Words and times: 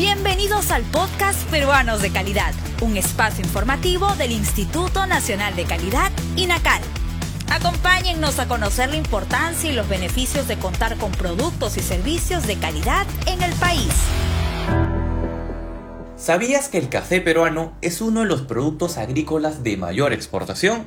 Bienvenidos 0.00 0.70
al 0.70 0.82
podcast 0.84 1.46
Peruanos 1.50 2.00
de 2.00 2.10
Calidad, 2.10 2.54
un 2.80 2.96
espacio 2.96 3.44
informativo 3.44 4.14
del 4.14 4.32
Instituto 4.32 5.04
Nacional 5.04 5.54
de 5.56 5.64
Calidad, 5.64 6.10
INACAL. 6.36 6.80
Acompáñennos 7.52 8.38
a 8.38 8.48
conocer 8.48 8.88
la 8.88 8.96
importancia 8.96 9.70
y 9.70 9.74
los 9.74 9.86
beneficios 9.90 10.48
de 10.48 10.56
contar 10.56 10.96
con 10.96 11.12
productos 11.12 11.76
y 11.76 11.80
servicios 11.80 12.46
de 12.46 12.56
calidad 12.56 13.06
en 13.26 13.42
el 13.42 13.52
país. 13.56 13.92
¿Sabías 16.16 16.70
que 16.70 16.78
el 16.78 16.88
café 16.88 17.20
peruano 17.20 17.74
es 17.82 18.00
uno 18.00 18.20
de 18.20 18.26
los 18.26 18.40
productos 18.40 18.96
agrícolas 18.96 19.62
de 19.62 19.76
mayor 19.76 20.14
exportación? 20.14 20.86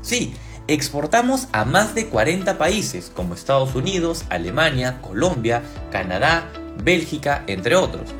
Sí, 0.00 0.34
exportamos 0.68 1.48
a 1.52 1.66
más 1.66 1.94
de 1.94 2.06
40 2.06 2.56
países 2.56 3.12
como 3.14 3.34
Estados 3.34 3.74
Unidos, 3.74 4.24
Alemania, 4.30 5.02
Colombia, 5.02 5.62
Canadá, 5.92 6.50
Bélgica, 6.82 7.44
entre 7.46 7.76
otros. 7.76 8.14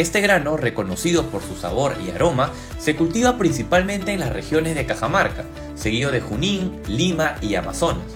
Este 0.00 0.22
grano, 0.22 0.56
reconocido 0.56 1.26
por 1.26 1.42
su 1.42 1.56
sabor 1.56 1.94
y 2.02 2.10
aroma, 2.10 2.52
se 2.78 2.96
cultiva 2.96 3.36
principalmente 3.36 4.14
en 4.14 4.20
las 4.20 4.32
regiones 4.32 4.74
de 4.74 4.86
Cajamarca, 4.86 5.44
seguido 5.74 6.10
de 6.10 6.22
Junín, 6.22 6.80
Lima 6.88 7.34
y 7.42 7.54
Amazonas. 7.54 8.06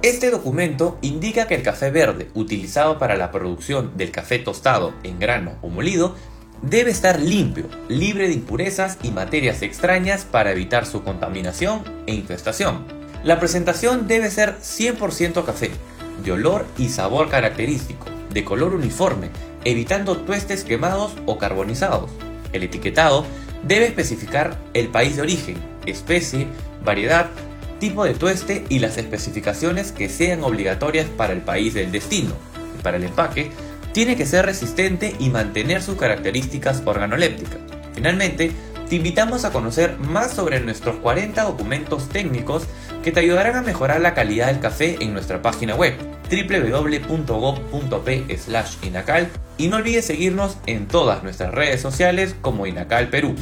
Este 0.02 0.30
documento 0.30 0.96
indica 1.02 1.48
que 1.48 1.56
el 1.56 1.64
café 1.64 1.90
verde 1.90 2.30
utilizado 2.34 3.00
para 3.00 3.16
la 3.16 3.32
producción 3.32 3.96
del 3.96 4.12
café 4.12 4.38
tostado 4.38 4.94
en 5.02 5.18
grano 5.18 5.56
o 5.60 5.68
molido 5.68 6.14
debe 6.62 6.92
estar 6.92 7.18
limpio, 7.18 7.64
libre 7.88 8.28
de 8.28 8.34
impurezas 8.34 8.98
y 9.02 9.10
materias 9.10 9.60
extrañas 9.62 10.24
para 10.24 10.52
evitar 10.52 10.86
su 10.86 11.02
contaminación 11.02 11.82
e 12.06 12.14
infestación. 12.14 12.86
La 13.24 13.40
presentación 13.40 14.06
debe 14.06 14.30
ser 14.30 14.56
100% 14.60 15.44
café, 15.44 15.72
de 16.22 16.32
olor 16.32 16.66
y 16.78 16.90
sabor 16.90 17.28
característico, 17.28 18.09
de 18.32 18.44
color 18.44 18.74
uniforme, 18.74 19.30
evitando 19.64 20.16
tuestes 20.16 20.64
quemados 20.64 21.12
o 21.26 21.38
carbonizados. 21.38 22.10
El 22.52 22.62
etiquetado 22.62 23.24
debe 23.62 23.86
especificar 23.86 24.56
el 24.74 24.88
país 24.88 25.16
de 25.16 25.22
origen, 25.22 25.56
especie, 25.86 26.46
variedad, 26.84 27.30
tipo 27.78 28.04
de 28.04 28.14
tueste 28.14 28.64
y 28.68 28.78
las 28.78 28.98
especificaciones 28.98 29.92
que 29.92 30.08
sean 30.08 30.44
obligatorias 30.44 31.06
para 31.06 31.32
el 31.32 31.40
país 31.40 31.74
del 31.74 31.90
destino. 31.90 32.32
Para 32.82 32.96
el 32.96 33.04
empaque, 33.04 33.50
tiene 33.92 34.16
que 34.16 34.26
ser 34.26 34.46
resistente 34.46 35.14
y 35.18 35.30
mantener 35.30 35.82
sus 35.82 35.96
características 35.96 36.82
organolépticas. 36.84 37.58
Finalmente, 37.94 38.52
te 38.88 38.96
invitamos 38.96 39.44
a 39.44 39.52
conocer 39.52 39.98
más 39.98 40.32
sobre 40.32 40.60
nuestros 40.60 40.96
40 40.96 41.42
documentos 41.42 42.08
técnicos 42.08 42.64
que 43.02 43.12
te 43.12 43.20
ayudarán 43.20 43.56
a 43.56 43.62
mejorar 43.62 44.00
la 44.00 44.14
calidad 44.14 44.46
del 44.48 44.60
café 44.60 44.96
en 45.00 45.12
nuestra 45.12 45.42
página 45.42 45.74
web 45.74 45.94
www.gov.p/inacal 46.30 49.28
y 49.58 49.68
no 49.68 49.76
olvides 49.76 50.06
seguirnos 50.06 50.56
en 50.66 50.88
todas 50.88 51.22
nuestras 51.22 51.52
redes 51.52 51.80
sociales 51.80 52.34
como 52.40 52.66
Inacal 52.66 53.08
Perú. 53.08 53.36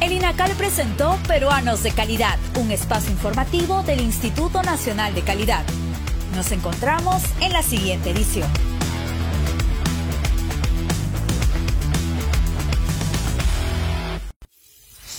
El 0.00 0.12
INACAL 0.12 0.52
presentó 0.52 1.18
Peruanos 1.28 1.82
de 1.82 1.90
Calidad, 1.90 2.38
un 2.58 2.70
espacio 2.70 3.10
informativo 3.10 3.82
del 3.82 4.00
Instituto 4.00 4.62
Nacional 4.62 5.14
de 5.14 5.20
Calidad. 5.22 5.64
Nos 6.34 6.52
encontramos 6.52 7.22
en 7.40 7.52
la 7.52 7.62
siguiente 7.62 8.10
edición. 8.10 8.48